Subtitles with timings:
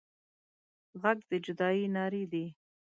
[1.01, 2.45] غږ د جدايي نارې دي